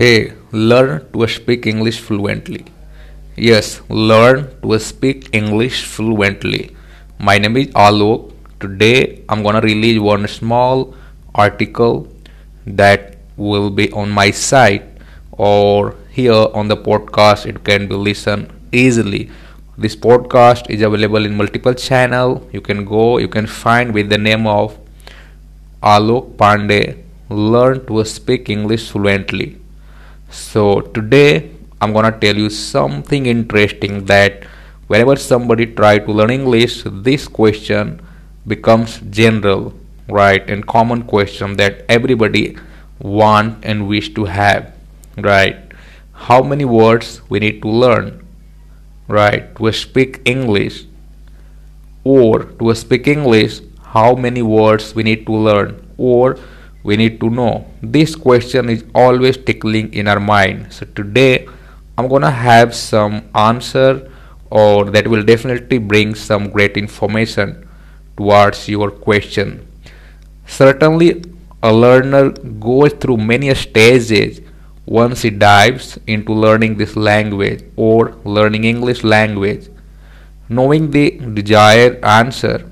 [0.00, 2.64] Hey, learn to speak English fluently.
[3.36, 6.74] Yes, learn to speak English fluently.
[7.18, 8.32] My name is Alok.
[8.60, 10.94] Today I'm gonna release one small
[11.34, 12.08] article
[12.64, 14.88] that will be on my site
[15.32, 19.28] or here on the podcast it can be listened easily.
[19.76, 22.48] This podcast is available in multiple channel.
[22.54, 24.78] You can go, you can find with the name of
[25.82, 27.02] Alok Pandey.
[27.28, 29.59] Learn to speak English fluently
[30.30, 34.44] so today I'm gonna tell you something interesting that
[34.86, 38.00] whenever somebody try to learn English, this question
[38.46, 39.74] becomes general,
[40.08, 42.56] right, and common question that everybody
[42.98, 44.74] want and wish to have,
[45.16, 45.56] right?
[46.12, 48.26] How many words we need to learn,
[49.08, 50.84] right, to speak English,
[52.04, 56.38] or to speak English, how many words we need to learn, or
[56.82, 57.66] we need to know.
[57.82, 60.72] This question is always tickling in our mind.
[60.72, 61.46] So today
[61.98, 64.10] i'm gonna have some answer
[64.50, 67.68] or that will definitely bring some great information
[68.16, 69.66] towards your question.
[70.46, 71.24] Certainly
[71.62, 74.40] a learner goes through many stages.
[74.86, 79.68] Once he dives into learning this language or learning english language
[80.48, 81.04] knowing the
[81.38, 82.68] desired answer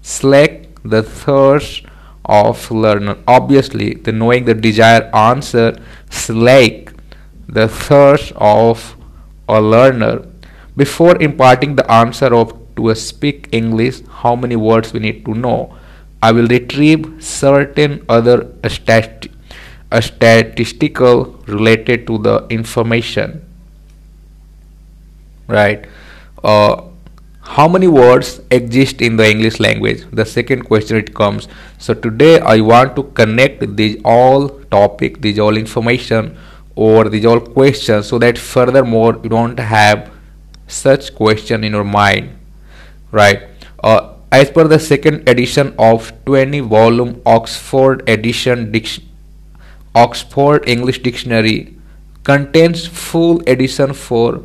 [0.00, 1.84] slake the thirst
[2.28, 3.16] of learner.
[3.26, 5.78] Obviously, the knowing the desired answer
[6.10, 6.90] slake
[7.48, 8.96] the thirst of
[9.48, 10.26] a learner.
[10.76, 15.34] Before imparting the answer of to a speak English, how many words we need to
[15.34, 15.76] know.
[16.22, 18.52] I will retrieve certain other
[19.90, 23.44] a statistical related to the information
[25.46, 25.86] right
[26.44, 26.82] uh,
[27.56, 30.04] how many words exist in the english language?
[30.12, 31.48] The second question it comes.
[31.78, 36.36] So today i want to connect these all topic these all information
[36.74, 40.10] or these all questions so that furthermore you don't have
[40.66, 42.36] such question in your mind
[43.12, 43.42] right?
[43.82, 49.02] Uh, as per the second edition of 20 volume oxford edition dic-
[49.94, 51.74] oxford english dictionary
[52.24, 54.42] contains full edition for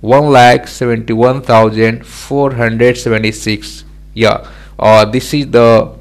[0.00, 4.46] one lakh seventy one thousand four hundred seventy six yeah.
[4.78, 5.92] Uh, this is the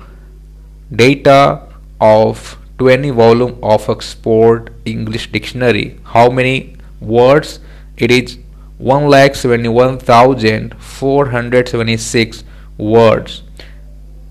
[0.95, 1.67] data
[1.99, 5.99] of 20 volume of Oxford English Dictionary.
[6.03, 7.59] How many words?
[7.97, 8.37] It is
[8.77, 12.43] one lakh seventy one thousand four hundred seventy six
[12.77, 13.43] words.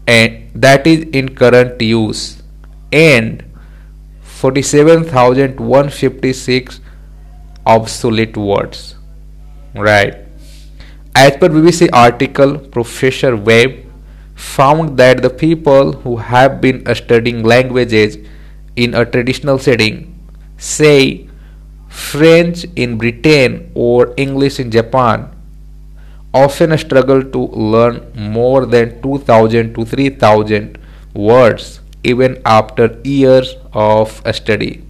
[0.07, 2.43] And that is in current use.
[2.93, 3.43] And
[4.23, 6.81] 47,156
[7.67, 8.96] obsolete words
[9.77, 10.25] Right.
[11.15, 13.85] As per BBC article, Professor Webb
[14.35, 18.19] found that the people who have been studying languages
[18.77, 20.13] in a traditional setting,
[20.59, 21.29] say
[21.89, 25.31] French in Britain or English in Japan,
[26.35, 30.79] often struggle to learn more than 2000 to 3000
[31.15, 34.85] words even after years of study.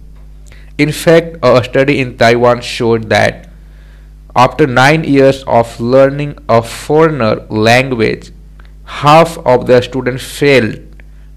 [0.77, 3.46] In fact, a study in Taiwan showed that
[4.37, 8.31] after nine years of learning a foreigner language,
[8.85, 10.75] half of the students failed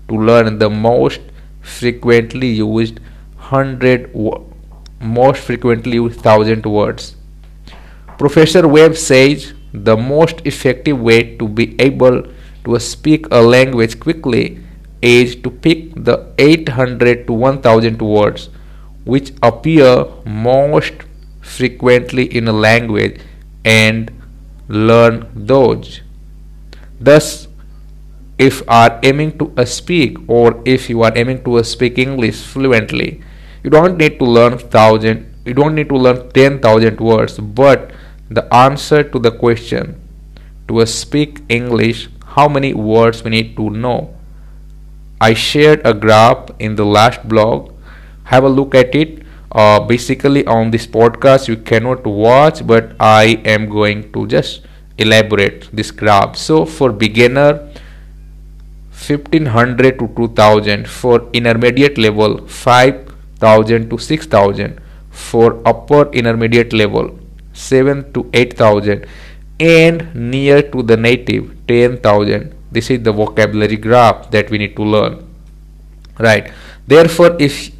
[0.09, 1.21] to learn the most
[1.63, 3.01] frequently used
[3.53, 4.15] hundred
[5.01, 7.17] most frequently used thousand words.
[8.19, 12.23] Professor Webb says the most effective way to be able
[12.65, 14.59] to speak a language quickly
[15.01, 18.51] is to pick the 800 to 1000 words
[19.05, 20.93] which appear most
[21.41, 23.21] frequently in a language
[23.65, 24.11] and
[24.69, 26.01] learn those.
[27.01, 27.49] Thus,
[28.39, 33.23] if are aiming to speak or if you are aiming to speak English fluently,
[33.63, 37.91] you don't need to learn thousand, you don't need to learn ten thousand words, but
[38.31, 40.01] the answer to the question
[40.69, 44.15] to speak English, how many words we need to know.
[45.21, 47.75] I shared a graph in the last blog.
[48.25, 49.23] Have a look at it
[49.53, 54.63] uh, basically on this podcast you cannot watch but I am going to just
[54.99, 56.37] elaborate this graph.
[56.37, 57.73] So for beginner
[58.91, 64.81] 1500 to 2000 for intermediate level 5000 to 6000
[65.11, 67.19] for upper intermediate level
[67.53, 69.07] 7 to 8000
[69.59, 74.83] and near to the native 10000 this is the vocabulary graph that we need to
[74.83, 75.27] learn.
[76.19, 76.53] Right.
[76.87, 77.73] Therefore if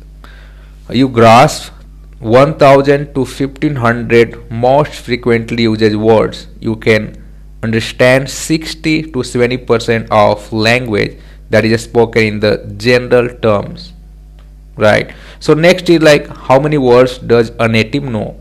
[0.93, 1.73] you grasp
[2.21, 6.47] 1000 to 1500 most frequently used words.
[6.61, 7.17] You can
[7.63, 11.19] understand 60 to 70 percent of language
[11.51, 13.93] that is spoken in the general terms.
[14.77, 15.13] Right?
[15.41, 18.39] So next is like how many words does a native know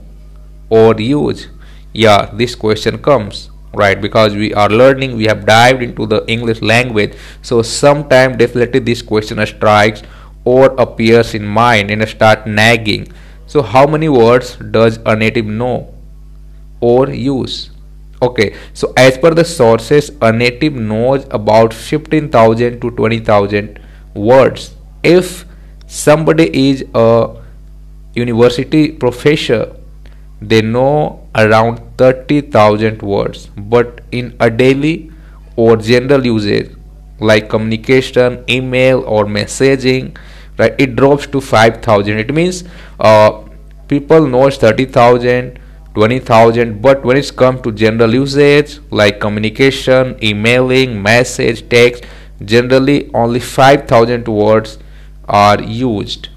[0.69, 1.47] or use?
[1.93, 4.01] Yeah this question comes right?
[4.01, 7.13] Because we are learning we have dived into the english language.
[7.41, 10.01] So sometime definitely this question strikes
[10.45, 13.11] or appears in mind and start nagging.
[13.47, 15.93] So how many words does a native know
[16.81, 17.71] or use?
[18.21, 23.79] Okay so as per the sources a native knows about 15000 to 20000
[24.13, 24.75] words.
[25.03, 25.45] If
[25.87, 27.35] somebody is a
[28.13, 29.75] university professor
[30.41, 33.47] they know around 30000 words.
[33.57, 35.11] But in a daily
[35.55, 36.75] or general usage
[37.19, 40.15] like communication email or messaging
[40.57, 40.75] right?
[40.77, 42.63] It drops to 5000 it means
[42.99, 43.43] uh,
[43.87, 45.59] people knows 30000
[45.95, 52.03] 20000 but when it's come to general usage like communication emailing message text
[52.43, 54.77] generally only 5000 words
[55.27, 56.29] are used.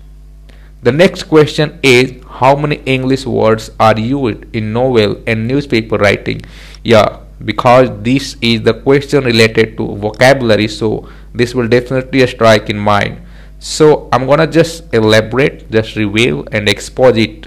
[0.83, 6.43] The next question is how many English words are used in novel and newspaper writing?
[6.83, 12.79] Yeah, because this is the question related to vocabulary, so this will definitely strike in
[12.79, 13.21] mind.
[13.59, 17.47] So I'm gonna just elaborate, just reveal and expose it.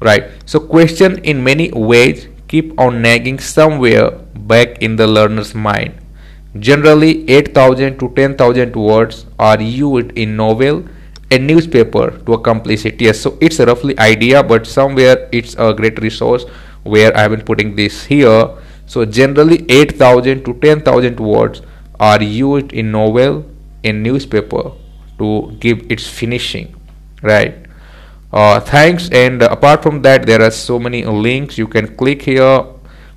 [0.00, 0.30] Right.
[0.46, 5.94] So question in many ways keep on nagging somewhere back in the learner's mind.
[6.58, 10.84] Generally 8000 to 10000 words are used in novel
[11.30, 15.74] a newspaper to accomplish it yes so it's a roughly idea but somewhere it's a
[15.74, 16.44] great resource
[16.84, 18.48] where i've been putting this here
[18.88, 21.62] so generally 8000 to 10000 words
[22.00, 23.44] are used in novel
[23.84, 24.72] in newspaper
[25.18, 26.74] to give its finishing
[27.22, 27.66] right?
[28.32, 31.56] Uh, thanks and apart from that there are so many links.
[31.56, 32.64] You can click here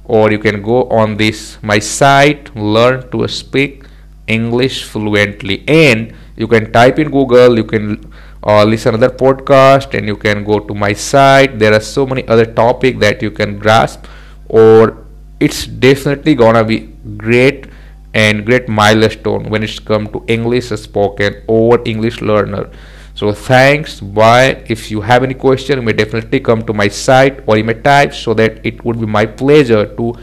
[0.05, 3.85] or you can go on this my site learn to speak
[4.27, 5.63] english fluently.
[5.67, 8.11] And you can type in google you can
[8.43, 11.59] uh, listen other podcast and you can go to my site.
[11.59, 14.05] There are so many other topic that you can grasp
[14.49, 15.00] or
[15.41, 16.79] it's definitely gonna be
[17.17, 17.65] great
[18.13, 22.69] and great milestone when it's come to english spoken or english learner.
[23.13, 23.99] So thanks.
[23.99, 24.63] Bye.
[24.67, 27.73] If you have any question you may definitely come to my site or you may
[27.73, 30.15] type so that it would be my pleasure to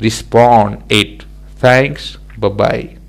[0.00, 1.24] respond it.
[1.56, 2.16] Thanks.
[2.38, 2.99] Bye bye